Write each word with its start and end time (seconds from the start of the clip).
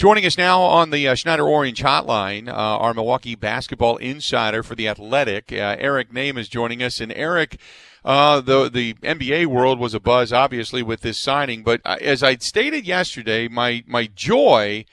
Joining 0.00 0.24
us 0.24 0.38
now 0.38 0.62
on 0.62 0.88
the 0.88 1.08
uh, 1.08 1.14
Schneider 1.14 1.46
Orange 1.46 1.82
Hotline, 1.82 2.48
uh, 2.48 2.52
our 2.52 2.94
Milwaukee 2.94 3.34
basketball 3.34 3.98
insider 3.98 4.62
for 4.62 4.74
the 4.74 4.88
Athletic, 4.88 5.52
uh, 5.52 5.76
Eric 5.78 6.10
Nehm 6.10 6.38
is 6.38 6.48
joining 6.48 6.82
us. 6.82 7.00
And 7.00 7.12
Eric, 7.12 7.60
uh, 8.02 8.40
the 8.40 8.70
the 8.70 8.94
NBA 8.94 9.44
world 9.48 9.78
was 9.78 9.92
a 9.92 10.00
buzz, 10.00 10.32
obviously, 10.32 10.82
with 10.82 11.02
this 11.02 11.18
signing. 11.18 11.62
But 11.62 11.82
uh, 11.84 11.98
as 12.00 12.22
I 12.22 12.36
stated 12.36 12.86
yesterday, 12.86 13.46
my 13.46 13.84
my 13.86 14.06
joy, 14.06 14.86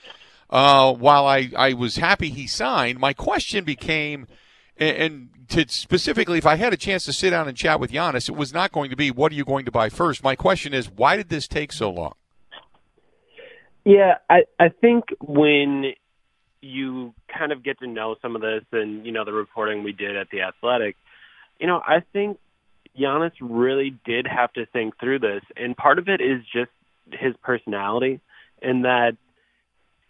uh, 0.50 0.94
while 0.94 1.26
I 1.26 1.52
I 1.56 1.72
was 1.72 1.96
happy 1.96 2.30
he 2.30 2.46
signed, 2.46 3.00
my 3.00 3.14
question 3.14 3.64
became, 3.64 4.28
and, 4.76 4.98
and 4.98 5.30
to 5.52 5.70
specifically, 5.70 6.38
if 6.38 6.46
I 6.46 6.56
had 6.56 6.74
a 6.74 6.78
chance 6.78 7.06
to 7.06 7.14
sit 7.14 7.30
down 7.30 7.48
and 7.48 7.56
chat 7.56 7.80
with 7.80 7.94
Giannis, 7.94 8.28
it 8.28 8.36
was 8.36 8.52
not 8.52 8.74
going 8.74 8.90
to 8.90 8.98
be 8.98 9.10
what 9.12 9.32
are 9.32 9.36
you 9.36 9.46
going 9.46 9.64
to 9.64 9.72
buy 9.72 9.88
first. 9.88 10.22
My 10.22 10.36
question 10.36 10.74
is, 10.74 10.92
why 10.92 11.16
did 11.16 11.30
this 11.30 11.48
take 11.48 11.72
so 11.72 11.90
long? 11.90 12.16
Yeah, 13.88 14.16
I 14.30 14.44
I 14.60 14.68
think 14.68 15.06
when 15.22 15.94
you 16.62 17.14
kind 17.34 17.54
of 17.54 17.64
get 17.64 17.80
to 17.80 17.88
know 17.88 18.18
some 18.22 18.36
of 18.36 18.42
this 18.42 18.64
and 18.74 19.06
you 19.06 19.14
know 19.14 19.24
the 19.24 19.32
reporting 19.32 19.82
we 19.82 19.94
did 19.94 20.18
at 20.18 20.30
the 20.30 20.42
Athletic, 20.42 20.98
you 21.58 21.68
know, 21.68 21.82
I 21.88 22.02
think 22.12 22.38
Giannis 23.00 23.32
really 23.40 23.98
did 24.04 24.28
have 24.28 24.52
to 24.54 24.66
think 24.66 25.00
through 25.00 25.20
this, 25.20 25.42
and 25.56 25.78
part 25.78 26.00
of 26.00 26.10
it 26.10 26.20
is 26.20 26.42
just 26.52 26.70
his 27.14 27.34
personality, 27.42 28.20
in 28.62 28.82
that 28.82 29.16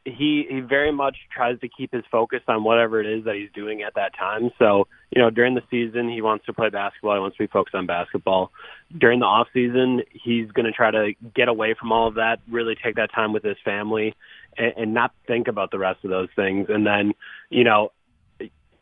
he 0.07 0.45
he 0.49 0.59
very 0.61 0.91
much 0.91 1.17
tries 1.35 1.59
to 1.59 1.67
keep 1.67 1.91
his 1.91 2.03
focus 2.09 2.41
on 2.47 2.63
whatever 2.63 3.01
it 3.01 3.05
is 3.07 3.25
that 3.25 3.35
he's 3.35 3.49
doing 3.53 3.81
at 3.81 3.95
that 3.95 4.15
time. 4.17 4.51
So, 4.57 4.87
you 5.11 5.21
know, 5.21 5.29
during 5.29 5.53
the 5.53 5.63
season 5.69 6.09
he 6.09 6.21
wants 6.21 6.45
to 6.45 6.53
play 6.53 6.69
basketball, 6.69 7.15
he 7.15 7.19
wants 7.19 7.37
to 7.37 7.43
be 7.43 7.47
focused 7.47 7.75
on 7.75 7.85
basketball. 7.85 8.51
During 8.97 9.19
the 9.19 9.25
off 9.25 9.47
season, 9.53 10.03
he's 10.11 10.49
going 10.51 10.65
to 10.65 10.71
try 10.71 10.91
to 10.91 11.13
get 11.35 11.49
away 11.49 11.75
from 11.77 11.91
all 11.91 12.07
of 12.07 12.15
that, 12.15 12.39
really 12.49 12.75
take 12.81 12.95
that 12.95 13.11
time 13.13 13.33
with 13.33 13.43
his 13.43 13.57
family 13.65 14.15
and, 14.57 14.73
and 14.77 14.93
not 14.93 15.11
think 15.27 15.47
about 15.47 15.71
the 15.71 15.79
rest 15.79 16.03
of 16.05 16.09
those 16.09 16.29
things. 16.35 16.67
And 16.69 16.85
then, 16.85 17.13
you 17.49 17.65
know, 17.65 17.91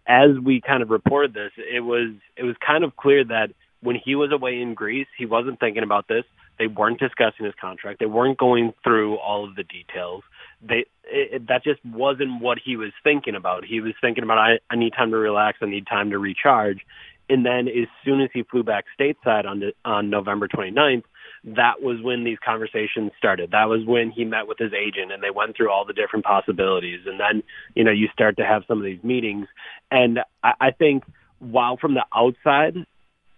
as 0.08 0.38
we 0.44 0.62
kind 0.62 0.84
of 0.84 0.92
reported 0.92 1.34
this, 1.34 1.52
it 1.58 1.82
was 1.82 2.14
it 2.38 2.44
was 2.44 2.56
kind 2.66 2.84
of 2.84 2.96
clear 2.96 3.24
that 3.24 3.50
when 3.82 3.96
he 3.96 4.16
was 4.16 4.32
away 4.32 4.62
in 4.62 4.74
Greece, 4.74 5.08
he 5.18 5.26
wasn't 5.26 5.60
thinking 5.60 5.84
about 5.84 6.08
this. 6.08 6.24
They 6.58 6.68
weren't 6.68 7.00
discussing 7.00 7.46
his 7.46 7.56
contract. 7.60 8.00
They 8.00 8.06
weren't 8.06 8.38
going 8.38 8.74
through 8.84 9.18
all 9.18 9.44
of 9.44 9.56
the 9.56 9.64
details. 9.64 10.24
They 10.62 10.86
it, 11.04 11.48
that 11.48 11.64
just 11.64 11.84
wasn't 11.86 12.42
what 12.42 12.58
he 12.64 12.78
was 12.78 12.92
thinking 13.04 13.36
about. 13.36 13.66
He 13.66 13.80
was 13.82 13.94
thinking 14.02 14.24
about 14.24 14.38
I, 14.38 14.60
I 14.70 14.76
need 14.76 14.94
time 14.94 15.12
to 15.12 15.18
relax. 15.18 15.60
I 15.62 15.66
need 15.66 15.88
time 15.88 16.12
to 16.12 16.18
recharge. 16.18 16.82
And 17.30 17.46
then 17.46 17.68
as 17.68 17.88
soon 18.04 18.22
as 18.22 18.30
he 18.34 18.44
flew 18.44 18.64
back 18.64 18.86
stateside 19.00 19.46
on 19.46 19.64
on 19.84 20.10
November 20.10 20.48
29th, 20.48 21.04
that 21.46 21.82
was 21.82 22.02
when 22.02 22.24
these 22.24 22.38
conversations 22.44 23.12
started. 23.18 23.52
That 23.52 23.66
was 23.66 23.86
when 23.86 24.10
he 24.10 24.26
met 24.26 24.48
with 24.48 24.58
his 24.58 24.74
agent 24.74 25.12
and 25.12 25.22
they 25.22 25.30
went 25.30 25.56
through 25.56 25.72
all 25.72 25.86
the 25.86 25.94
different 25.94 26.26
possibilities. 26.26 27.02
And 27.06 27.20
then, 27.20 27.44
you 27.76 27.84
know, 27.84 27.92
you 27.92 28.08
start 28.12 28.38
to 28.38 28.46
have 28.46 28.64
some 28.68 28.80
of 28.80 28.84
these 28.84 29.04
meetings. 29.04 29.48
And 29.92 30.20
I, 30.44 30.54
I 30.60 30.72
think 30.72 31.04
while 31.40 31.78
from 31.78 31.94
the 31.94 32.06
outside, 32.16 32.76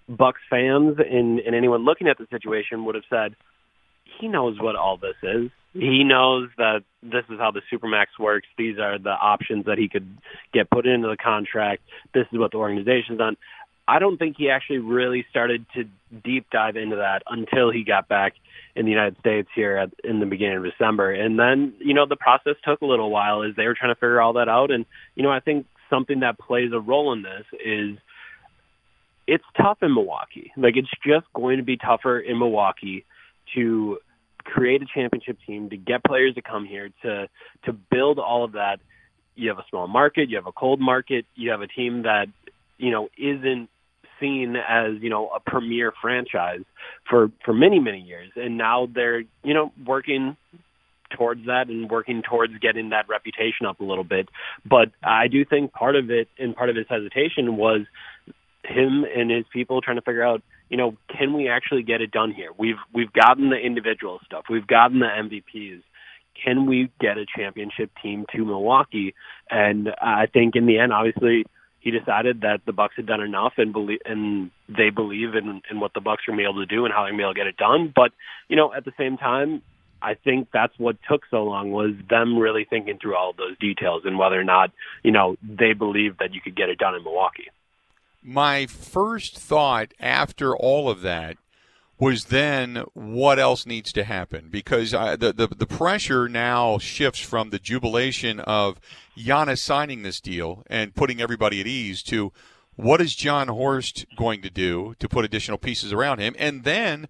Bucks 0.07 0.39
fans 0.49 0.97
and, 0.99 1.39
and 1.39 1.53
anyone 1.53 1.83
looking 1.83 2.07
at 2.07 2.17
the 2.17 2.27
situation 2.31 2.85
would 2.85 2.95
have 2.95 3.03
said, 3.09 3.35
he 4.19 4.29
knows 4.29 4.57
what 4.57 4.77
all 4.77 4.97
this 4.97 5.17
is. 5.21 5.51
He 5.79 6.03
knows 6.03 6.49
that 6.57 6.83
this 7.03 7.23
is 7.29 7.39
how 7.39 7.51
the 7.51 7.61
supermax 7.71 8.07
works. 8.19 8.47
These 8.57 8.79
are 8.79 8.97
the 8.97 9.11
options 9.11 9.65
that 9.65 9.77
he 9.77 9.89
could 9.89 10.07
get 10.53 10.69
put 10.69 10.85
into 10.85 11.07
the 11.07 11.17
contract. 11.17 11.83
This 12.13 12.25
is 12.31 12.39
what 12.39 12.51
the 12.51 12.57
organization's 12.57 13.19
done. 13.19 13.37
I 13.87 13.99
don't 13.99 14.17
think 14.17 14.35
he 14.37 14.49
actually 14.49 14.79
really 14.79 15.25
started 15.29 15.65
to 15.75 15.85
deep 16.23 16.47
dive 16.51 16.75
into 16.75 16.97
that 16.97 17.23
until 17.27 17.71
he 17.71 17.83
got 17.83 18.07
back 18.09 18.33
in 18.75 18.85
the 18.85 18.91
United 18.91 19.17
States 19.19 19.47
here 19.55 19.77
at, 19.77 19.91
in 20.03 20.19
the 20.19 20.25
beginning 20.25 20.57
of 20.57 20.63
December. 20.63 21.11
And 21.11 21.39
then, 21.39 21.73
you 21.79 21.93
know, 21.93 22.05
the 22.05 22.17
process 22.17 22.55
took 22.65 22.81
a 22.81 22.85
little 22.85 23.09
while 23.09 23.43
as 23.43 23.55
they 23.55 23.65
were 23.65 23.75
trying 23.75 23.91
to 23.91 23.95
figure 23.95 24.19
all 24.19 24.33
that 24.33 24.49
out. 24.49 24.71
And, 24.71 24.85
you 25.15 25.23
know, 25.23 25.31
I 25.31 25.39
think 25.39 25.65
something 25.89 26.19
that 26.19 26.37
plays 26.37 26.71
a 26.73 26.79
role 26.79 27.13
in 27.13 27.21
this 27.21 27.45
is 27.63 27.97
it's 29.25 29.43
tough 29.55 29.77
in 29.81 29.93
Milwaukee. 29.93 30.51
Like 30.57 30.75
it's 30.75 30.89
just 31.05 31.25
going 31.33 31.57
to 31.57 31.63
be 31.63 31.77
tougher 31.77 32.19
in 32.19 32.39
Milwaukee 32.39 33.05
to 33.55 33.99
create 34.53 34.81
a 34.81 34.85
championship 34.93 35.37
team, 35.45 35.69
to 35.69 35.77
get 35.77 36.03
players 36.03 36.35
to 36.35 36.41
come 36.41 36.65
here, 36.65 36.89
to 37.03 37.27
to 37.65 37.73
build 37.73 38.19
all 38.19 38.43
of 38.43 38.53
that. 38.53 38.79
You 39.35 39.49
have 39.49 39.59
a 39.59 39.65
small 39.69 39.87
market, 39.87 40.29
you 40.29 40.37
have 40.37 40.47
a 40.47 40.51
cold 40.51 40.79
market, 40.79 41.25
you 41.35 41.51
have 41.51 41.61
a 41.61 41.67
team 41.67 42.03
that 42.03 42.27
you 42.77 42.91
know 42.91 43.09
isn't 43.17 43.69
seen 44.19 44.55
as 44.55 44.93
you 45.01 45.09
know 45.09 45.29
a 45.29 45.39
premier 45.39 45.93
franchise 46.01 46.63
for 47.09 47.31
for 47.45 47.53
many 47.53 47.79
many 47.79 48.01
years, 48.01 48.31
and 48.35 48.57
now 48.57 48.87
they're 48.93 49.21
you 49.43 49.53
know 49.53 49.71
working 49.85 50.37
towards 51.15 51.45
that 51.45 51.67
and 51.67 51.89
working 51.89 52.21
towards 52.21 52.57
getting 52.59 52.89
that 52.89 53.07
reputation 53.07 53.65
up 53.65 53.79
a 53.79 53.83
little 53.83 54.03
bit. 54.03 54.27
But 54.65 54.91
I 55.03 55.27
do 55.27 55.45
think 55.45 55.71
part 55.71 55.95
of 55.95 56.09
it 56.09 56.27
and 56.37 56.55
part 56.55 56.69
of 56.69 56.75
his 56.75 56.85
hesitation 56.89 57.57
was 57.57 57.81
him 58.63 59.05
and 59.15 59.31
his 59.31 59.45
people 59.51 59.81
trying 59.81 59.95
to 59.95 60.01
figure 60.01 60.23
out, 60.23 60.41
you 60.69 60.77
know, 60.77 60.97
can 61.07 61.33
we 61.33 61.49
actually 61.49 61.83
get 61.83 62.01
it 62.01 62.11
done 62.11 62.31
here? 62.31 62.49
We've 62.57 62.79
we've 62.93 63.11
gotten 63.13 63.49
the 63.49 63.57
individual 63.57 64.19
stuff, 64.25 64.45
we've 64.49 64.67
gotten 64.67 64.99
the 64.99 65.05
MVPs. 65.05 65.81
Can 66.43 66.67
we 66.67 66.91
get 67.01 67.17
a 67.17 67.25
championship 67.25 67.89
team 68.01 68.25
to 68.35 68.45
Milwaukee? 68.45 69.15
And 69.49 69.89
I 69.99 70.27
think 70.31 70.55
in 70.55 70.67
the 70.67 70.77
end, 70.77 70.93
obviously, 70.93 71.45
he 71.79 71.89
decided 71.89 72.41
that 72.41 72.59
the 72.65 72.73
Bucks 72.73 72.93
had 72.95 73.07
done 73.07 73.21
enough 73.21 73.53
and 73.57 73.73
believe 73.73 73.99
and 74.05 74.51
they 74.67 74.91
believe 74.91 75.33
in, 75.33 75.61
in 75.71 75.79
what 75.79 75.93
the 75.95 76.01
Bucks 76.01 76.23
are 76.27 76.39
able 76.39 76.55
to 76.55 76.65
do 76.65 76.85
and 76.85 76.93
how 76.93 77.05
they're 77.05 77.19
able 77.19 77.33
to 77.33 77.37
get 77.37 77.47
it 77.47 77.57
done. 77.57 77.91
But 77.95 78.11
you 78.49 78.55
know, 78.55 78.71
at 78.73 78.85
the 78.85 78.93
same 78.99 79.17
time, 79.17 79.63
I 79.99 80.13
think 80.13 80.49
that's 80.53 80.73
what 80.77 80.97
took 81.09 81.23
so 81.31 81.43
long 81.43 81.71
was 81.71 81.93
them 82.07 82.37
really 82.37 82.67
thinking 82.69 82.99
through 83.01 83.15
all 83.15 83.31
of 83.31 83.37
those 83.37 83.57
details 83.57 84.03
and 84.05 84.19
whether 84.19 84.39
or 84.39 84.43
not 84.43 84.71
you 85.01 85.11
know 85.11 85.37
they 85.41 85.73
believe 85.73 86.19
that 86.19 86.35
you 86.35 86.41
could 86.41 86.55
get 86.55 86.69
it 86.69 86.77
done 86.77 86.93
in 86.93 87.03
Milwaukee 87.03 87.47
my 88.27 88.65
first 88.65 89.37
thought 89.37 89.93
after 90.01 90.53
all 90.55 90.89
of 90.89 91.01
that 91.01 91.37
was 91.97 92.25
then 92.25 92.83
what 92.93 93.39
else 93.39 93.65
needs 93.65 93.93
to 93.93 94.03
happen? 94.03 94.49
Because 94.51 94.93
I, 94.93 95.15
the, 95.15 95.31
the 95.31 95.47
the 95.47 95.65
pressure 95.65 96.27
now 96.27 96.77
shifts 96.77 97.21
from 97.21 97.49
the 97.49 97.57
jubilation 97.57 98.41
of 98.41 98.81
Giannis 99.17 99.59
signing 99.59 100.03
this 100.03 100.19
deal 100.19 100.63
and 100.67 100.93
putting 100.93 101.21
everybody 101.21 101.61
at 101.61 101.67
ease 101.67 102.03
to 102.03 102.33
what 102.75 102.99
is 103.01 103.15
Jon 103.15 103.47
Horst 103.47 104.05
going 104.17 104.41
to 104.41 104.49
do 104.49 104.93
to 104.99 105.07
put 105.07 105.25
additional 105.25 105.57
pieces 105.57 105.93
around 105.93 106.19
him? 106.19 106.35
And 106.37 106.65
then 106.65 107.07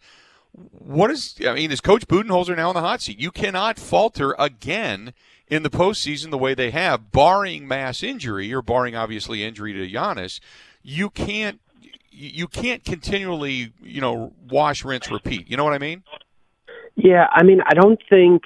what 0.51 1.09
is 1.09 1.36
I 1.45 1.53
mean 1.56 1.71
is 1.71 1.81
Coach 1.81 2.07
Budenholzer 2.07 2.56
now 2.56 2.69
in 2.69 2.75
the 2.75 2.81
hot 2.81 3.01
seat? 3.01 3.19
You 3.19 3.31
cannot 3.31 3.80
falter 3.80 4.36
again 4.38 5.13
in 5.47 5.63
the 5.63 5.69
postseason 5.71 6.30
the 6.30 6.38
way 6.38 6.53
they 6.53 6.71
have, 6.71 7.12
barring 7.12 7.68
mass 7.68 8.03
injury 8.03 8.53
or 8.53 8.62
barring 8.62 8.95
obviously 8.95 9.44
injury 9.44 9.74
to 9.74 9.89
Giannis 9.89 10.39
you 10.88 11.10
can't 11.10 11.60
you 12.12 12.48
can't 12.48 12.84
continually 12.86 13.74
you 13.84 14.00
know 14.00 14.31
wash 14.50 14.86
rinse 14.86 15.12
repeat 15.12 15.50
you 15.51 15.57
know 15.57 15.66
what 15.66 15.74
i 15.74 15.78
mean 15.78 16.01
yeah 16.95 17.28
i 17.31 17.44
mean 17.44 17.60
i 17.66 17.74
don't 17.74 18.00
think 18.10 18.44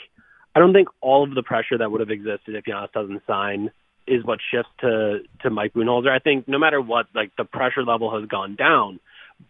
i 0.55 0.59
don't 0.59 0.73
think 0.73 0.87
all 1.01 1.23
of 1.23 1.35
the 1.35 1.43
pressure 1.43 1.77
that 1.77 1.91
would 1.91 2.01
have 2.01 2.09
existed 2.09 2.55
if 2.55 2.65
Giannis 2.65 2.91
doesn't 2.93 3.21
sign 3.27 3.69
is 4.07 4.25
what 4.25 4.39
shifts 4.51 4.71
to 4.79 5.19
to 5.43 5.49
Mike 5.51 5.73
Budenholzer. 5.73 6.09
I 6.09 6.17
think 6.17 6.47
no 6.47 6.57
matter 6.57 6.81
what, 6.81 7.05
like 7.13 7.31
the 7.37 7.45
pressure 7.45 7.83
level 7.83 8.19
has 8.19 8.27
gone 8.27 8.55
down, 8.55 8.99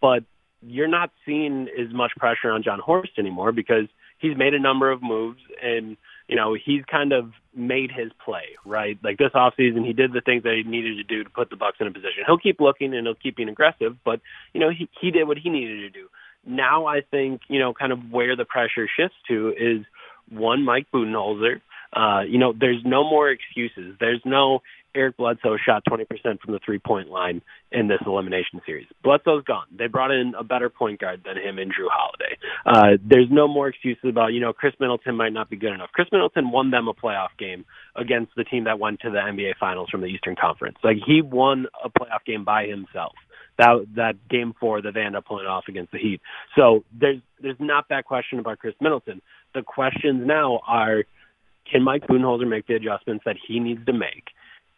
but 0.02 0.24
you're 0.62 0.90
not 0.90 1.10
seeing 1.26 1.70
as 1.80 1.94
much 1.94 2.12
pressure 2.18 2.52
on 2.52 2.62
Jon 2.62 2.80
Horst 2.80 3.14
anymore 3.18 3.54
because 3.54 3.88
he's 4.20 4.38
made 4.38 4.54
a 4.54 4.60
number 4.60 4.92
of 4.92 5.02
moves 5.02 5.40
and 5.64 5.96
you 6.32 6.38
know 6.38 6.56
he's 6.56 6.84
kind 6.90 7.14
of 7.14 7.32
made 7.54 7.92
his 7.92 8.12
play 8.24 8.46
right? 8.66 8.98
Like 9.04 9.18
this 9.18 9.32
offseason 9.36 9.86
he 9.86 9.94
did 9.94 10.14
the 10.14 10.22
things 10.22 10.44
that 10.44 10.56
he 10.56 10.68
needed 10.68 10.96
to 10.98 11.04
do 11.04 11.24
to 11.24 11.30
put 11.30 11.50
the 11.52 11.58
bucks 11.58 11.78
in 11.80 11.88
a 11.88 11.92
position. 11.92 12.24
He'll 12.26 12.40
keep 12.40 12.60
looking 12.60 12.96
and 12.96 13.06
he'll 13.06 13.16
keep 13.16 13.36
being 13.36 13.50
aggressive 13.50 13.98
but 14.04 14.22
you 14.54 14.60
know 14.60 14.72
he 14.72 14.90
he 15.00 15.12
did 15.12 15.28
what 15.28 15.38
he 15.38 15.50
needed 15.50 15.82
to 15.82 15.90
do. 15.90 16.08
Now 16.44 16.88
i 16.88 17.02
think 17.02 17.42
you 17.50 17.60
know 17.60 17.74
kind 17.74 17.92
of 17.92 18.00
where 18.10 18.36
the 18.36 18.46
pressure 18.46 18.88
shifts 18.88 19.18
to 19.28 19.54
is 19.56 19.86
one 20.30 20.64
mike 20.64 20.88
budenholzer 20.94 21.62
uh 21.94 22.22
you 22.28 22.38
know 22.38 22.54
there's 22.58 22.82
no 22.86 23.04
more 23.04 23.30
excuses 23.30 23.96
there's 24.00 24.22
no 24.26 24.62
Eric 24.94 25.18
Bledsoe 25.18 25.58
shot 25.64 25.84
20% 25.90 26.06
from 26.42 26.54
the 26.54 26.60
three 26.64 26.80
point 26.80 27.10
line 27.10 27.42
in 27.72 27.88
this 27.88 28.00
elimination 28.06 28.62
series. 28.66 28.88
Bledsoe's 29.04 29.44
gone. 29.44 29.66
They 29.76 29.88
brought 29.88 30.12
in 30.12 30.34
a 30.38 30.44
better 30.44 30.70
point 30.70 31.00
guard 31.00 31.22
than 31.26 31.38
him 31.38 31.60
in 31.60 31.70
Jrue 31.70 31.90
Holiday. 31.90 32.38
Uh, 32.66 32.98
there's 33.04 33.30
no 33.30 33.48
more 33.48 33.68
excuses 33.68 34.04
about, 34.10 34.34
you 34.34 34.40
know, 34.40 34.54
Khris 34.54 34.74
Middleton 34.80 35.16
might 35.16 35.34
not 35.34 35.50
be 35.50 35.58
good 35.58 35.74
enough. 35.74 35.90
Khris 35.94 36.08
Middleton 36.12 36.52
won 36.52 36.72
them 36.72 36.88
a 36.88 36.94
playoff 36.94 37.30
game 37.40 37.66
against 37.96 38.34
the 38.36 38.44
team 38.44 38.66
that 38.66 38.80
went 38.80 39.00
to 39.02 39.10
the 39.10 39.18
NBA 39.18 39.54
Finals 39.60 39.90
from 39.90 40.02
the 40.02 40.08
Eastern 40.08 40.36
Conference. 40.36 40.78
Like 40.84 40.98
he 41.06 41.22
won 41.22 41.68
a 41.84 41.90
playoff 41.90 42.26
game 42.26 42.44
by 42.44 42.66
himself. 42.66 43.14
That 43.58 43.86
that 43.96 44.28
game 44.30 44.54
four 44.60 44.82
that 44.82 44.94
they 44.94 45.02
end 45.02 45.16
up 45.16 45.26
pulling 45.26 45.46
off 45.46 45.66
against 45.68 45.92
the 45.92 46.00
Heat. 46.00 46.22
So 46.56 46.84
there's 46.98 47.20
there's 47.42 47.60
not 47.60 47.86
that 47.90 48.06
question 48.06 48.40
about 48.40 48.60
Khris 48.60 48.74
Middleton. 48.80 49.22
The 49.54 49.62
questions 49.62 50.26
now 50.26 50.62
are 50.66 51.04
can 51.72 51.84
Mike 51.84 52.08
Budenholzer 52.08 52.48
make 52.48 52.68
the 52.68 52.76
adjustments 52.76 53.24
that 53.26 53.38
he 53.48 53.60
needs 53.60 53.86
to 53.86 53.94
make? 53.94 54.26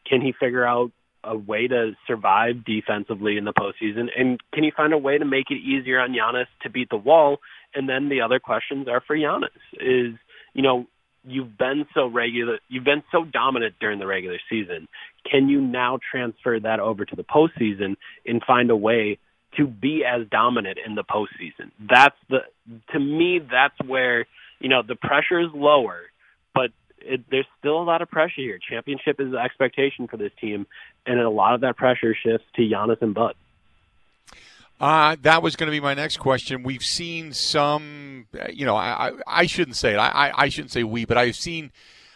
Can 0.08 0.22
he 0.22 0.34
figure 0.40 0.66
out 0.66 0.92
a 1.24 1.36
way 1.36 1.68
to 1.68 1.92
survive 2.06 2.66
defensively 2.66 3.38
in 3.38 3.46
the 3.46 3.54
postseason? 3.54 4.08
And 4.18 4.40
can 4.54 4.64
he 4.64 4.72
find 4.76 4.94
a 4.94 4.98
way 4.98 5.18
to 5.18 5.26
make 5.26 5.50
it 5.50 5.56
easier 5.56 6.00
on 6.00 6.12
Giannis 6.12 6.48
to 6.64 6.70
beat 6.70 6.90
the 6.90 6.98
wall? 6.98 7.38
And 7.74 7.88
then 7.88 8.10
the 8.10 8.22
other 8.22 8.40
questions 8.40 8.88
are 8.88 9.02
for 9.06 9.16
Giannis 9.16 9.48
is, 9.80 10.14
you 10.54 10.62
know, 10.62 10.86
you've 11.26 11.58
been 11.58 11.86
so 11.94 12.08
regular, 12.08 12.60
you've 12.68 12.84
been 12.84 13.04
so 13.12 13.24
dominant 13.24 13.76
during 13.80 14.00
the 14.00 14.08
regular 14.08 14.38
season. 14.50 14.88
Can 15.30 15.48
you 15.48 15.62
now 15.62 16.00
transfer 16.12 16.60
that 16.60 16.80
over 16.80 17.06
to 17.06 17.16
the 17.16 17.24
postseason 17.24 17.96
and 18.26 18.44
find 18.46 18.70
a 18.70 18.76
way 18.76 19.18
to 19.58 19.66
be 19.66 20.04
as 20.04 20.28
dominant 20.30 20.80
in 20.86 20.96
the 20.96 21.04
postseason? 21.04 21.72
That's 21.80 22.18
the, 22.30 22.40
to 22.92 23.00
me, 23.00 23.40
that's 23.40 23.78
where, 23.88 24.26
you 24.60 24.70
know, 24.70 24.82
the 24.86 24.96
pressure 24.96 25.40
is 25.40 25.50
lower, 25.54 26.02
it, 27.04 27.22
there's 27.30 27.46
still 27.60 27.82
a 27.82 27.84
lot 27.84 28.02
of 28.02 28.10
pressure 28.10 28.42
here. 28.42 28.60
Championship 28.60 29.20
is 29.20 29.32
the 29.32 29.38
expectation 29.38 30.08
for 30.08 30.18
this 30.18 30.32
team, 30.40 30.68
and 31.06 31.20
a 31.20 31.30
lot 31.30 31.54
of 31.54 31.62
that 31.62 31.78
pressure 31.78 32.16
shifts 32.16 32.46
to 32.56 32.62
Giannis 32.62 33.02
and 33.02 33.14
Bud. 33.14 33.36
Uh, 34.80 35.16
that 35.22 35.42
was 35.42 35.56
going 35.56 35.68
to 35.68 35.72
be 35.72 35.80
my 35.80 35.94
next 35.94 36.18
question. 36.18 36.64
We've 36.64 36.84
seen 36.84 37.32
some, 37.32 38.28
you 38.52 38.66
know, 38.66 38.76
I, 38.76 39.10
I, 39.10 39.12
I 39.28 39.46
shouldn't 39.46 39.78
say 39.78 39.94
it. 39.94 39.98
I, 39.98 40.10
I, 40.10 40.44
I 40.44 40.50
shouldn't 40.50 40.72
say 40.72 40.84
we, 40.84 41.06
but 41.06 41.18
I've 41.18 41.36
seen 41.36 41.72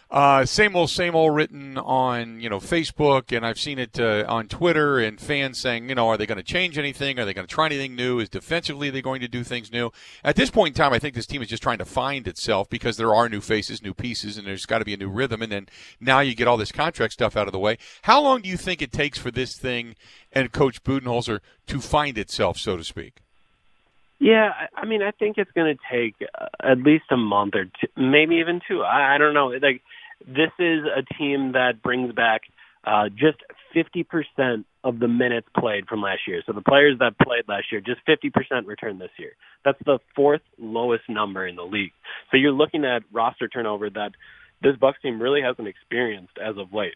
uh, 0.10 0.46
same 0.46 0.76
old, 0.76 0.90
same 0.90 1.16
old 1.16 1.36
written 1.36 1.78
on 1.78 2.40
you 2.40 2.50
know 2.50 2.60
Facebook, 2.60 3.36
and 3.36 3.46
I've 3.46 3.60
seen 3.60 3.78
it 3.78 4.00
uh, 4.00 4.24
on 4.28 4.48
Twitter, 4.48 5.00
and 5.00 5.20
fans 5.20 5.58
saying, 5.58 5.90
you 5.90 5.96
know, 5.96 6.08
are 6.08 6.18
they 6.18 6.26
going 6.26 6.38
to 6.38 6.44
change 6.44 6.78
anything? 6.78 7.20
Are 7.20 7.26
they 7.26 7.34
going 7.34 7.46
to 7.46 7.54
try 7.54 7.66
anything 7.66 7.96
new? 7.96 8.20
Is 8.20 8.30
defensively 8.30 8.90
they 8.90 9.02
going 9.02 9.20
to 9.20 9.28
do 9.28 9.44
things 9.44 9.72
new? 9.72 9.92
At 10.24 10.38
this 10.38 10.50
point 10.50 10.78
in 10.78 10.82
time, 10.82 10.94
I 10.94 11.00
think 11.00 11.14
this 11.14 11.26
team 11.26 11.42
is 11.42 11.50
just 11.50 11.62
trying 11.62 11.80
to 11.80 11.86
find 11.86 12.26
itself 12.26 12.70
because 12.70 12.96
there 12.96 13.14
are 13.14 13.28
new 13.28 13.42
faces, 13.42 13.82
new 13.82 13.94
pieces, 13.94 14.38
and 14.38 14.48
there's 14.48 14.66
got 14.66 14.80
to 14.80 14.86
be 14.86 14.94
a 14.94 14.98
new 14.98 15.10
rhythm. 15.10 15.42
And 15.42 15.52
then 15.52 15.68
now 16.00 16.22
you 16.22 16.36
get 16.36 16.48
all 16.48 16.58
this 16.58 16.72
contract 16.72 17.14
stuff 17.14 17.36
out 17.36 17.48
of 17.48 17.52
the 17.52 17.60
way. 17.60 17.78
How 18.04 18.22
long 18.22 18.42
do 18.42 18.50
you 18.50 18.58
think 18.58 18.82
it 18.82 18.94
takes 18.94 19.20
for 19.20 19.32
this 19.32 19.58
thing 19.58 19.96
and 20.32 20.54
Coach 20.54 20.84
Budenholzer 20.84 21.42
to 21.68 21.82
find 21.82 22.18
itself, 22.18 22.58
so 22.58 22.78
to 22.78 22.84
speak? 22.84 23.22
Yeah, 24.20 24.52
I 24.76 24.86
mean, 24.86 25.04
I 25.04 25.12
think 25.12 25.38
it's 25.38 25.52
going 25.52 25.76
to 25.76 25.82
take 25.92 26.16
uh, 26.40 26.48
at 26.64 26.80
least 26.80 27.06
a 27.12 27.18
month 27.18 27.54
or 27.54 27.66
two, 27.66 27.88
maybe 27.96 28.38
even 28.38 28.62
two. 28.68 28.82
I, 28.82 29.16
I 29.16 29.18
don't 29.20 29.36
know. 29.36 29.48
Like, 29.48 29.82
this 30.26 30.52
is 30.60 30.84
a 30.86 31.04
team 31.18 31.54
that 31.54 31.82
brings 31.82 32.14
back 32.14 32.42
uh, 32.86 33.10
just 33.10 33.38
50% 33.76 34.64
of 34.84 35.00
the 35.00 35.08
minutes 35.08 35.48
played 35.58 35.88
from 35.88 36.02
last 36.02 36.22
year. 36.28 36.42
So 36.46 36.54
the 36.54 36.62
players 36.62 36.98
that 37.00 37.20
played 37.20 37.44
last 37.48 37.66
year, 37.72 37.82
just 37.82 38.00
50% 38.08 38.66
return 38.66 38.98
this 38.98 39.12
year. 39.18 39.32
That's 39.66 39.80
the 39.86 40.00
fourth 40.16 40.42
lowest 40.58 41.04
number 41.10 41.46
in 41.46 41.58
the 41.58 41.64
league. 41.64 41.92
So 42.32 42.38
you're 42.38 42.54
looking 42.54 42.86
at 42.86 43.04
roster 43.12 43.50
turnover 43.50 43.90
that 43.90 44.12
this 44.62 44.76
Bucks 44.78 45.00
team 45.02 45.22
really 45.22 45.42
hasn't 45.42 45.68
experienced 45.68 46.38
as 46.42 46.58
of 46.58 46.74
late 46.74 46.96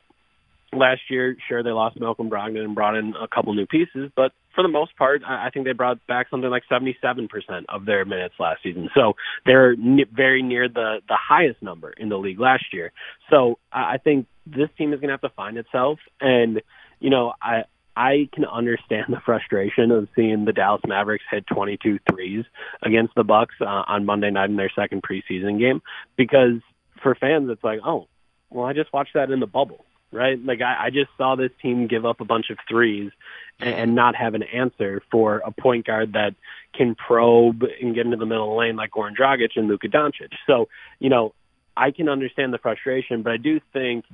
last 0.73 1.01
year, 1.09 1.35
sure, 1.47 1.63
they 1.63 1.71
lost 1.71 1.99
Malcolm 1.99 2.29
Brogdon 2.29 2.63
and 2.63 2.75
brought 2.75 2.95
in 2.95 3.13
a 3.21 3.27
couple 3.27 3.53
new 3.53 3.65
pieces, 3.65 4.11
but 4.15 4.31
for 4.55 4.63
the 4.63 4.69
most 4.69 4.95
part, 4.97 5.21
I 5.25 5.49
think 5.49 5.65
they 5.65 5.71
brought 5.71 6.05
back 6.07 6.27
something 6.29 6.49
like 6.49 6.63
77% 6.69 7.29
of 7.69 7.85
their 7.85 8.03
minutes 8.05 8.35
last 8.39 8.61
season. 8.63 8.89
So 8.93 9.13
they're 9.45 9.75
very 10.13 10.41
near 10.41 10.67
the 10.67 10.99
the 11.07 11.17
highest 11.17 11.61
number 11.61 11.91
in 11.91 12.09
the 12.09 12.17
league 12.17 12.39
last 12.39 12.65
year. 12.73 12.91
So 13.29 13.59
I 13.71 13.97
think 13.97 14.27
this 14.45 14.69
team 14.77 14.93
is 14.93 14.99
going 14.99 15.07
to 15.07 15.13
have 15.13 15.21
to 15.21 15.29
find 15.29 15.57
itself, 15.57 15.99
and 16.19 16.61
you 16.99 17.09
know, 17.09 17.33
I 17.41 17.63
I 17.95 18.29
can 18.33 18.45
understand 18.45 19.05
the 19.09 19.21
frustration 19.25 19.91
of 19.91 20.07
seeing 20.15 20.45
the 20.45 20.53
Dallas 20.53 20.81
Mavericks 20.85 21.25
hit 21.29 21.45
22 21.47 21.99
threes 22.09 22.45
against 22.81 23.15
the 23.15 23.23
Bucks 23.23 23.55
uh, 23.61 23.65
on 23.65 24.05
Monday 24.05 24.31
night 24.31 24.49
in 24.49 24.55
their 24.55 24.71
second 24.75 25.01
preseason 25.03 25.59
game 25.59 25.81
because 26.17 26.61
for 27.03 27.15
fans 27.15 27.49
it's 27.49 27.63
like, 27.63 27.79
oh, 27.85 28.07
well, 28.49 28.65
I 28.65 28.73
just 28.73 28.91
watched 28.93 29.13
that 29.15 29.31
in 29.31 29.39
the 29.39 29.47
bubble 29.47 29.85
right? 30.11 30.43
Like 30.43 30.61
I, 30.61 30.85
I 30.85 30.89
just 30.89 31.09
saw 31.17 31.35
this 31.35 31.51
team 31.61 31.87
give 31.87 32.05
up 32.05 32.21
a 32.21 32.25
bunch 32.25 32.49
of 32.49 32.57
threes 32.69 33.11
and, 33.59 33.73
and 33.73 33.95
not 33.95 34.15
have 34.15 34.33
an 34.33 34.43
answer 34.43 35.01
for 35.11 35.37
a 35.45 35.51
point 35.51 35.85
guard 35.85 36.13
that 36.13 36.35
can 36.73 36.95
probe 36.95 37.63
and 37.81 37.95
get 37.95 38.05
into 38.05 38.17
the 38.17 38.25
middle 38.25 38.45
of 38.45 38.51
the 38.51 38.59
lane 38.59 38.75
like 38.75 38.91
Goran 38.91 39.15
Dragic 39.15 39.51
and 39.55 39.67
Luka 39.67 39.87
Doncic. 39.87 40.31
So, 40.47 40.67
you 40.99 41.09
know, 41.09 41.33
I 41.75 41.91
can 41.91 42.09
understand 42.09 42.53
the 42.53 42.57
frustration, 42.57 43.23
but 43.23 43.33
I 43.33 43.37
do 43.37 43.59
think 43.73 44.05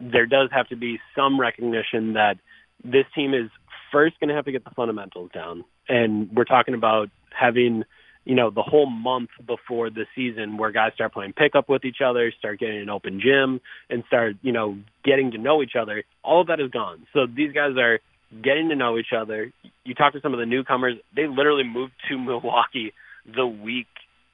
there 0.00 0.26
does 0.26 0.48
have 0.52 0.68
to 0.68 0.76
be 0.76 1.00
some 1.14 1.40
recognition 1.40 2.14
that 2.14 2.38
this 2.84 3.04
team 3.14 3.34
is 3.34 3.50
first 3.90 4.18
going 4.20 4.28
to 4.28 4.34
have 4.34 4.44
to 4.46 4.52
get 4.52 4.64
the 4.64 4.70
fundamentals 4.70 5.30
down. 5.32 5.64
And 5.88 6.30
we're 6.32 6.44
talking 6.44 6.74
about 6.74 7.10
having– 7.30 7.84
you 8.24 8.34
know, 8.34 8.50
the 8.50 8.62
whole 8.62 8.88
month 8.88 9.30
before 9.46 9.90
the 9.90 10.06
season 10.14 10.56
where 10.56 10.70
guys 10.70 10.92
start 10.94 11.12
playing 11.12 11.32
pickup 11.32 11.68
with 11.68 11.84
each 11.84 12.00
other, 12.04 12.32
start 12.38 12.60
getting 12.60 12.80
an 12.80 12.90
open 12.90 13.20
gym, 13.20 13.60
and 13.90 14.04
start, 14.06 14.36
you 14.42 14.52
know, 14.52 14.78
getting 15.04 15.32
to 15.32 15.38
know 15.38 15.62
each 15.62 15.74
other. 15.80 16.04
All 16.22 16.40
of 16.40 16.46
that 16.46 16.60
is 16.60 16.70
gone. 16.70 17.06
So 17.12 17.26
these 17.26 17.52
guys 17.52 17.76
are 17.76 18.00
getting 18.42 18.68
to 18.68 18.76
know 18.76 18.98
each 18.98 19.12
other. 19.16 19.52
You 19.84 19.94
talk 19.94 20.12
to 20.12 20.20
some 20.20 20.32
of 20.32 20.40
the 20.40 20.46
newcomers, 20.46 20.94
they 21.14 21.26
literally 21.26 21.64
moved 21.64 21.92
to 22.08 22.18
Milwaukee 22.18 22.92
the 23.26 23.46
week 23.46 23.86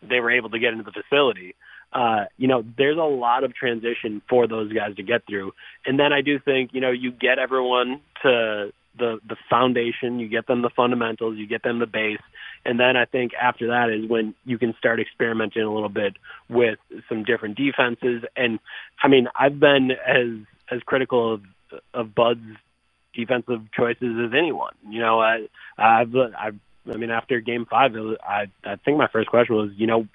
they 0.02 0.20
were 0.20 0.30
able 0.30 0.50
to 0.50 0.58
get 0.58 0.72
into 0.72 0.84
the 0.84 0.92
facility. 0.92 1.54
Uh, 1.92 2.24
you 2.36 2.48
know, 2.48 2.62
there's 2.76 2.98
a 2.98 3.02
lot 3.02 3.44
of 3.44 3.54
transition 3.54 4.22
for 4.28 4.46
those 4.46 4.72
guys 4.72 4.94
to 4.96 5.02
get 5.02 5.26
through. 5.26 5.52
And 5.86 5.98
then 5.98 6.12
I 6.12 6.20
do 6.20 6.38
think, 6.38 6.70
you 6.72 6.80
know, 6.80 6.90
you 6.90 7.10
get 7.10 7.38
everyone 7.38 8.00
to 8.22 8.72
the 8.98 9.18
the 9.26 9.36
foundation, 9.48 10.18
you 10.18 10.28
get 10.28 10.46
them 10.46 10.62
the 10.62 10.70
fundamentals, 10.70 11.36
you 11.36 11.46
get 11.46 11.62
them 11.62 11.78
the 11.78 11.86
base, 11.86 12.20
and 12.64 12.78
then 12.78 12.96
I 12.96 13.04
think 13.04 13.32
after 13.34 13.68
that 13.68 13.90
is 13.90 14.08
when 14.08 14.34
you 14.44 14.58
can 14.58 14.74
start 14.78 15.00
experimenting 15.00 15.62
a 15.62 15.72
little 15.72 15.88
bit 15.88 16.16
with 16.48 16.78
some 17.08 17.24
different 17.24 17.56
defenses. 17.56 18.24
And 18.36 18.58
I 19.02 19.08
mean, 19.08 19.28
I've 19.38 19.58
been 19.58 19.92
as 19.92 20.28
as 20.70 20.82
critical 20.84 21.34
of 21.34 21.42
of 21.94 22.14
Bud's 22.14 22.56
defensive 23.14 23.62
choices 23.72 24.16
as 24.26 24.32
anyone. 24.36 24.74
You 24.88 25.00
know, 25.00 25.20
I 25.20 25.48
I've 25.76 26.14
I've 26.16 26.58
I 26.92 26.96
mean, 26.96 27.10
after 27.10 27.40
Game 27.40 27.66
Five, 27.66 27.94
I 27.96 28.46
I 28.64 28.76
think 28.76 28.98
my 28.98 29.08
first 29.08 29.28
question 29.28 29.56
was, 29.56 29.70
you 29.76 29.86
know, 29.86 30.06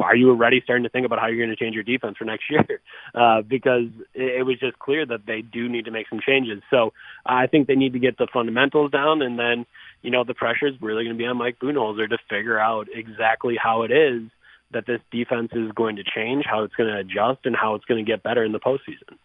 are 0.00 0.16
you 0.16 0.30
already 0.30 0.60
starting 0.62 0.84
to 0.84 0.88
think 0.88 1.04
about 1.04 1.18
how 1.18 1.26
you're 1.26 1.44
going 1.44 1.54
to 1.54 1.56
change 1.56 1.74
your 1.74 1.84
defense 1.84 2.16
for 2.16 2.24
next 2.24 2.44
year? 2.50 2.80
Uh, 3.14 3.42
because 3.42 3.88
it, 4.14 4.44
was 4.46 4.58
just 4.58 4.78
clear 4.78 5.04
that 5.06 5.26
they 5.26 5.42
do 5.42 5.68
need 5.68 5.84
to 5.84 5.90
make 5.90 6.08
some 6.08 6.20
changes. 6.20 6.62
So 6.70 6.92
I 7.26 7.46
think 7.46 7.66
they 7.66 7.74
need 7.74 7.92
to 7.92 7.98
get 7.98 8.18
the 8.18 8.26
fundamentals 8.32 8.90
down, 8.90 9.22
and 9.22 9.38
then 9.38 9.66
you 10.02 10.10
know 10.10 10.24
the 10.24 10.34
pressure 10.34 10.66
is 10.66 10.74
really 10.80 11.04
going 11.04 11.16
to 11.16 11.18
be 11.18 11.26
on 11.26 11.36
Mike 11.36 11.58
Budenholzer 11.58 12.08
to 12.08 12.18
figure 12.28 12.58
out 12.58 12.88
exactly 12.92 13.56
how 13.56 13.82
it 13.82 13.90
is 13.90 14.22
that 14.72 14.86
this 14.86 15.00
defense 15.10 15.50
is 15.52 15.70
going 15.72 15.96
to 15.96 16.02
change, 16.02 16.44
how 16.46 16.62
it's 16.64 16.74
going 16.74 16.88
to 16.88 16.98
adjust, 16.98 17.44
and 17.44 17.54
how 17.54 17.74
it's 17.74 17.84
going 17.84 18.04
to 18.04 18.10
get 18.10 18.22
better 18.22 18.42
in 18.42 18.52
the 18.52 18.60
postseason. 18.60 19.18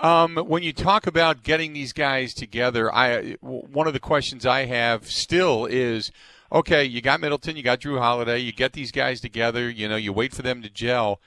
Um, 0.00 0.36
when 0.36 0.62
you 0.62 0.72
talk 0.72 1.06
about 1.06 1.42
getting 1.42 1.72
these 1.72 1.92
guys 1.92 2.32
together, 2.32 2.92
I 2.92 3.36
one 3.40 3.86
of 3.86 3.92
the 3.92 4.00
questions 4.00 4.46
I 4.46 4.66
have 4.66 5.10
still 5.10 5.66
is 5.66 6.12
okay, 6.50 6.84
you 6.84 7.00
got 7.00 7.20
Middleton, 7.20 7.56
you 7.56 7.62
got 7.62 7.80
Jrue 7.80 7.98
Holiday, 7.98 8.38
you 8.38 8.52
get 8.52 8.72
these 8.72 8.92
guys 8.92 9.20
together, 9.20 9.68
you 9.68 9.88
know, 9.88 9.96
you 9.96 10.12
wait 10.12 10.32
for 10.32 10.42
them 10.42 10.62
to 10.62 10.68
gel. 10.68 11.20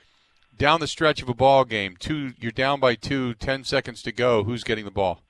Down 0.57 0.79
the 0.79 0.87
stretch 0.87 1.21
of 1.21 1.29
a 1.29 1.33
ball 1.33 1.65
game, 1.65 1.95
two 1.99 2.33
you're 2.39 2.51
down 2.51 2.79
by 2.79 2.95
two, 2.95 3.33
ten 3.35 3.63
seconds 3.63 4.01
to 4.03 4.11
go. 4.11 4.43
Who's 4.43 4.63
getting 4.63 4.85
the 4.85 4.91
ball? 4.91 5.21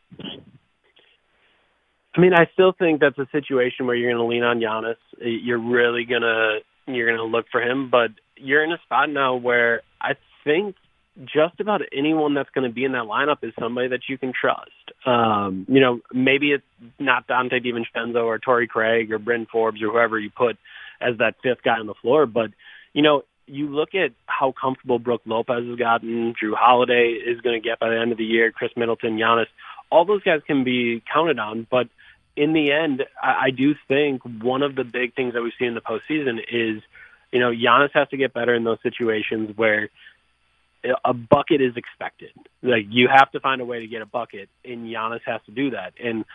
I 2.13 2.19
mean, 2.19 2.33
I 2.33 2.49
still 2.53 2.73
think 2.73 2.99
that's 2.99 3.17
a 3.17 3.27
situation 3.31 3.85
where 3.85 3.95
you're 3.95 4.11
going 4.11 4.21
to 4.21 4.27
lean 4.27 4.43
on 4.43 4.59
Giannis. 4.59 4.97
You're 5.19 5.59
really 5.59 6.03
gonna 6.03 6.59
you're 6.87 7.07
going 7.07 7.19
to 7.19 7.23
look 7.23 7.45
for 7.51 7.61
him, 7.61 7.89
but 7.89 8.11
you're 8.35 8.63
in 8.63 8.71
a 8.71 8.79
spot 8.83 9.09
now 9.09 9.35
where 9.35 9.81
I 10.01 10.15
think 10.43 10.75
just 11.25 11.59
about 11.59 11.81
anyone 11.91 12.33
that's 12.33 12.49
going 12.51 12.67
to 12.69 12.73
be 12.73 12.85
in 12.85 12.93
that 12.93 13.03
lineup 13.03 13.43
is 13.43 13.53
somebody 13.59 13.89
that 13.89 14.01
you 14.07 14.17
can 14.17 14.31
trust. 14.33 14.71
Um, 15.05 15.65
you 15.67 15.79
know, 15.79 15.99
maybe 16.13 16.51
it's 16.51 16.63
not 16.99 17.27
Donte 17.27 17.63
DiVincenzo 17.63 18.23
or 18.23 18.39
Torrey 18.39 18.67
Craig 18.67 19.11
or 19.11 19.19
Bryn 19.19 19.45
Forbes 19.45 19.81
or 19.81 19.91
whoever 19.91 20.17
you 20.17 20.29
put 20.29 20.57
as 21.01 21.17
that 21.17 21.35
fifth 21.43 21.63
guy 21.63 21.79
on 21.79 21.87
the 21.87 21.95
floor, 21.95 22.25
but 22.25 22.51
you 22.93 23.01
know, 23.01 23.23
you 23.47 23.67
look 23.67 23.95
at 23.95 24.11
how 24.27 24.53
comfortable 24.53 24.99
Brook 24.99 25.21
Lopez 25.25 25.65
has 25.65 25.75
gotten, 25.77 26.33
Jrue 26.41 26.53
Holiday 26.55 27.09
is 27.09 27.41
going 27.41 27.59
to 27.59 27.67
get 27.67 27.79
by 27.79 27.89
the 27.89 27.99
end 27.99 28.11
of 28.11 28.17
the 28.17 28.23
year, 28.23 28.51
Khris 28.51 28.71
Middleton, 28.77 29.17
Giannis, 29.17 29.47
all 29.89 30.05
those 30.05 30.23
guys 30.23 30.41
can 30.45 30.63
be 30.63 31.03
counted 31.11 31.39
on, 31.39 31.67
but 31.69 31.87
in 32.35 32.53
the 32.53 32.71
end, 32.71 33.03
I, 33.21 33.47
I 33.47 33.49
do 33.51 33.75
think 33.87 34.21
one 34.23 34.61
of 34.61 34.75
the 34.75 34.83
big 34.83 35.15
things 35.15 35.33
that 35.33 35.41
we 35.41 35.51
see 35.59 35.65
in 35.65 35.73
the 35.73 35.81
postseason 35.81 36.39
is, 36.39 36.81
you 37.31 37.39
know, 37.39 37.51
Giannis 37.51 37.91
has 37.93 38.07
to 38.09 38.17
get 38.17 38.33
better 38.33 38.53
in 38.53 38.63
those 38.63 38.81
situations 38.83 39.55
where 39.57 39.89
a 41.05 41.13
bucket 41.13 41.61
is 41.61 41.75
expected. 41.75 42.31
Like 42.61 42.85
you 42.89 43.07
have 43.13 43.31
to 43.31 43.39
find 43.39 43.61
a 43.61 43.65
way 43.65 43.79
to 43.79 43.87
get 43.87 44.01
a 44.01 44.05
bucket, 44.05 44.49
and 44.65 44.87
Giannis 44.87 45.21
has 45.25 45.41
to 45.45 45.51
do 45.51 45.71
that. 45.71 45.93
And 46.03 46.25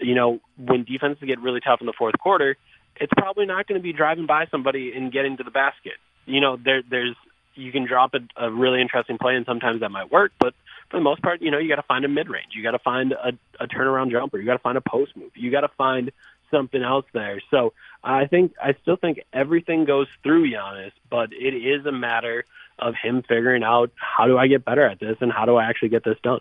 you 0.00 0.14
know, 0.14 0.40
when 0.56 0.84
defenses 0.84 1.22
get 1.26 1.40
really 1.40 1.60
tough 1.60 1.80
in 1.80 1.86
the 1.86 1.94
fourth 1.96 2.18
quarter, 2.18 2.56
it's 2.96 3.12
probably 3.16 3.46
not 3.46 3.66
going 3.66 3.78
to 3.78 3.82
be 3.82 3.92
driving 3.92 4.26
by 4.26 4.46
somebody 4.50 4.92
and 4.94 5.12
getting 5.12 5.36
to 5.38 5.42
the 5.42 5.50
basket. 5.50 5.94
You 6.26 6.40
know, 6.40 6.56
there 6.56 6.82
there's 6.88 7.16
you 7.54 7.72
can 7.72 7.86
drop 7.86 8.14
a, 8.14 8.46
a 8.46 8.50
really 8.50 8.80
interesting 8.80 9.18
play, 9.18 9.34
and 9.34 9.44
sometimes 9.44 9.80
that 9.80 9.90
might 9.90 10.10
work, 10.10 10.32
but 10.38 10.54
for 10.90 10.98
the 10.98 11.02
most 11.02 11.22
part, 11.22 11.40
you 11.40 11.50
know, 11.50 11.58
you 11.58 11.68
got 11.68 11.76
to 11.76 11.86
find 11.86 12.04
a 12.04 12.08
mid 12.08 12.28
range, 12.28 12.52
you 12.54 12.62
got 12.62 12.72
to 12.72 12.78
find 12.78 13.12
a, 13.12 13.32
a 13.60 13.66
turnaround 13.66 14.10
jumper, 14.10 14.38
you 14.38 14.46
got 14.46 14.54
to 14.54 14.62
find 14.62 14.76
a 14.76 14.80
post 14.80 15.16
move, 15.16 15.30
you 15.34 15.50
got 15.50 15.60
to 15.60 15.70
find 15.76 16.10
something 16.50 16.82
else 16.82 17.06
there. 17.12 17.40
So 17.50 17.72
I 18.02 18.26
think 18.26 18.54
I 18.62 18.74
still 18.82 18.96
think 18.96 19.20
everything 19.32 19.84
goes 19.84 20.08
through 20.22 20.50
Giannis, 20.50 20.92
but 21.08 21.32
it 21.32 21.54
is 21.54 21.86
a 21.86 21.92
matter 21.92 22.44
of 22.78 22.94
him 22.94 23.22
figuring 23.22 23.62
out 23.62 23.90
how 23.96 24.26
do 24.26 24.38
I 24.38 24.46
get 24.46 24.64
better 24.64 24.84
at 24.84 25.00
this 25.00 25.16
and 25.20 25.30
how 25.30 25.44
do 25.44 25.56
I 25.56 25.64
actually 25.64 25.90
get 25.90 26.04
this 26.04 26.18
done. 26.22 26.40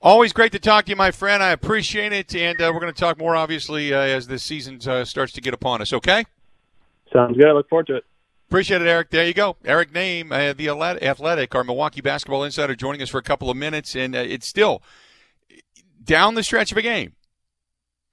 Always 0.00 0.32
great 0.32 0.52
to 0.52 0.60
talk 0.60 0.84
to 0.84 0.90
you, 0.90 0.96
my 0.96 1.10
friend. 1.10 1.42
I 1.42 1.50
appreciate 1.50 2.12
it, 2.12 2.32
and 2.34 2.60
uh, 2.60 2.70
we're 2.72 2.80
going 2.80 2.92
to 2.92 3.00
talk 3.00 3.18
more, 3.18 3.34
obviously, 3.34 3.92
uh, 3.92 3.98
as 3.98 4.28
this 4.28 4.44
season 4.44 4.78
uh, 4.86 5.04
starts 5.04 5.32
to 5.32 5.40
get 5.40 5.54
upon 5.54 5.82
us. 5.82 5.92
Okay. 5.92 6.24
Sounds 7.12 7.36
good. 7.36 7.48
I 7.48 7.52
look 7.52 7.68
forward 7.68 7.88
to 7.88 7.96
it. 7.96 8.04
Appreciate 8.48 8.80
it, 8.80 8.86
Eric. 8.86 9.10
There 9.10 9.26
you 9.26 9.34
go. 9.34 9.56
Eric 9.64 9.92
Nehm, 9.92 10.30
uh, 10.30 10.52
the 10.52 10.68
Athletic, 10.68 11.54
our 11.54 11.64
Milwaukee 11.64 12.00
basketball 12.00 12.44
insider, 12.44 12.76
joining 12.76 13.02
us 13.02 13.08
for 13.08 13.18
a 13.18 13.22
couple 13.22 13.50
of 13.50 13.56
minutes, 13.56 13.96
and 13.96 14.14
uh, 14.14 14.20
it's 14.20 14.46
still 14.46 14.82
down 16.02 16.34
the 16.34 16.42
stretch 16.42 16.70
of 16.70 16.78
a 16.78 16.82
game. 16.82 17.12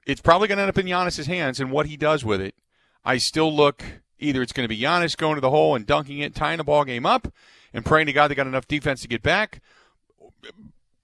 It's 0.05 0.21
probably 0.21 0.47
going 0.47 0.57
to 0.57 0.63
end 0.63 0.69
up 0.69 0.77
in 0.77 0.85
Giannis's 0.85 1.27
hands, 1.27 1.59
and 1.59 1.71
what 1.71 1.87
he 1.87 1.97
does 1.97 2.23
with 2.23 2.41
it. 2.41 2.55
I 3.03 3.17
still 3.17 3.55
look 3.55 3.83
Either 4.19 4.41
it's 4.41 4.53
going 4.53 4.63
to 4.63 4.73
be 4.73 4.79
Giannis 4.79 5.17
going 5.17 5.35
to 5.35 5.41
the 5.41 5.49
hole 5.49 5.75
and 5.75 5.85
dunking 5.85 6.19
it, 6.19 6.33
tying 6.33 6.57
the 6.57 6.63
ball 6.63 6.85
game 6.85 7.05
up, 7.05 7.31
and 7.73 7.85
praying 7.85 8.07
to 8.07 8.13
God 8.13 8.29
they 8.29 8.35
got 8.35 8.47
enough 8.47 8.67
defense 8.67 9.01
to 9.01 9.07
get 9.07 9.21
back, 9.21 9.61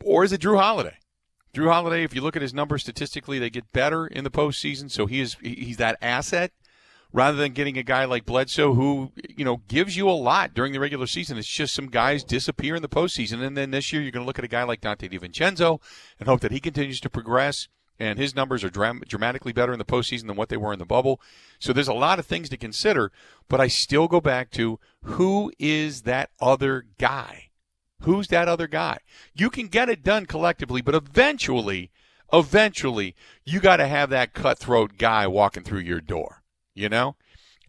or 0.04 0.24
is 0.24 0.32
it 0.32 0.42
Jrue 0.42 0.60
Holiday? 0.60 0.98
Jrue 1.54 1.72
Holiday, 1.72 2.04
if 2.04 2.16
you 2.16 2.22
look 2.22 2.38
at 2.38 2.42
his 2.42 2.54
numbers 2.54 2.84
statistically, 2.84 3.38
they 3.38 3.50
get 3.50 3.74
better 3.74 4.08
in 4.08 4.24
the 4.24 4.32
postseason, 4.32 4.90
so 4.90 5.06
he 5.06 5.20
is 5.20 5.36
he's 5.42 5.78
that 5.78 5.98
asset 6.02 6.52
rather 7.12 7.38
than 7.38 7.52
getting 7.52 7.78
a 7.78 7.84
guy 7.84 8.06
like 8.06 8.26
Bledsoe 8.26 8.74
who, 8.74 9.12
you 9.28 9.44
know, 9.44 9.62
gives 9.68 9.98
you 9.98 10.10
a 10.10 10.12
lot 10.12 10.54
during 10.54 10.72
the 10.72 10.80
regular 10.80 11.06
season. 11.06 11.38
It's 11.38 11.46
just 11.46 11.74
some 11.74 11.88
guys 11.88 12.24
disappear 12.24 12.74
in 12.74 12.82
the 12.82 12.88
postseason. 12.88 13.46
And 13.46 13.58
then 13.58 13.72
this 13.72 13.92
year 13.92 14.02
you're 14.02 14.12
going 14.12 14.24
to 14.24 14.28
look 14.28 14.40
at 14.40 14.46
a 14.46 14.48
guy 14.48 14.64
like 14.64 14.80
Donte 14.80 15.12
DiVincenzo 15.12 15.82
and 16.22 16.30
hope 16.30 16.40
that 16.40 16.54
he 16.54 16.62
continues 16.62 17.02
to 17.02 17.10
progress 17.10 17.68
and 18.02 18.18
his 18.18 18.36
numbers 18.36 18.64
are 18.64 18.70
dram- 18.72 19.04
dramatically 19.08 19.54
better 19.54 19.72
in 19.72 19.78
the 19.78 19.86
postseason 19.86 20.26
than 20.26 20.36
what 20.36 20.50
they 20.50 20.58
were 20.58 20.74
in 20.74 20.80
the 20.80 20.86
bubble. 20.86 21.22
So 21.60 21.72
there's 21.72 21.88
a 21.88 21.94
lot 21.94 22.18
of 22.18 22.26
things 22.26 22.50
to 22.50 22.58
consider, 22.58 23.12
but 23.48 23.62
I 23.62 23.68
still 23.68 24.08
go 24.08 24.20
back 24.20 24.50
to 24.52 24.80
who 25.04 25.52
is 25.60 26.02
that 26.02 26.32
other 26.42 26.86
guy? 26.98 27.50
Who's 28.02 28.30
that 28.30 28.48
other 28.48 28.68
guy? 28.68 28.98
You 29.36 29.52
can 29.52 29.68
get 29.68 29.88
it 29.88 30.02
done 30.02 30.26
collectively, 30.26 30.82
but 30.82 30.96
eventually, 30.96 31.92
eventually, 32.34 33.16
you 33.46 33.60
got 33.60 33.78
to 33.78 33.88
have 33.88 34.10
that 34.10 34.34
cutthroat 34.34 34.98
guy 34.98 35.28
walking 35.28 35.64
through 35.64 35.82
your 35.82 36.02
door, 36.02 36.42
you 36.74 36.90
know? 36.90 37.16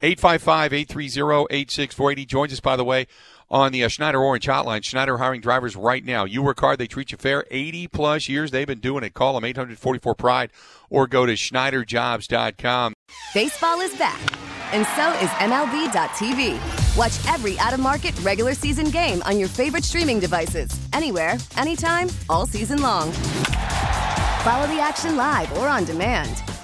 855 0.02 0.72
830 0.72 1.46
8640. 1.50 2.26
Joins 2.26 2.52
us, 2.52 2.60
by 2.60 2.76
the 2.76 2.84
way, 2.84 3.06
on 3.50 3.70
the 3.70 3.84
uh, 3.84 3.88
Schneider 3.88 4.20
Orange 4.20 4.46
Hotline. 4.46 4.82
Schneider 4.84 5.18
hiring 5.18 5.40
drivers 5.40 5.76
right 5.76 6.04
now. 6.04 6.24
You 6.24 6.42
work 6.42 6.60
hard, 6.60 6.78
they 6.78 6.86
treat 6.86 7.12
you 7.12 7.18
fair. 7.18 7.44
80 7.50 7.88
plus 7.88 8.28
years 8.28 8.50
they've 8.50 8.66
been 8.66 8.80
doing 8.80 9.04
it. 9.04 9.14
Call 9.14 9.34
them 9.34 9.44
844 9.44 10.14
Pride 10.14 10.50
or 10.90 11.06
go 11.06 11.26
to 11.26 11.34
SchneiderJobs.com. 11.34 12.94
Baseball 13.34 13.80
is 13.80 13.94
back, 13.96 14.20
and 14.72 14.86
so 14.88 15.12
is 15.24 15.30
MLB.tv. 15.38 16.96
Watch 16.96 17.34
every 17.34 17.58
out 17.58 17.72
of 17.72 17.80
market 17.80 18.18
regular 18.20 18.54
season 18.54 18.90
game 18.90 19.22
on 19.22 19.38
your 19.38 19.48
favorite 19.48 19.84
streaming 19.84 20.18
devices, 20.18 20.70
anywhere, 20.92 21.36
anytime, 21.56 22.08
all 22.28 22.46
season 22.46 22.82
long. 22.82 23.12
Follow 24.42 24.66
the 24.66 24.80
action 24.80 25.16
live 25.16 25.56
or 25.58 25.68
on 25.68 25.84
demand. 25.84 26.42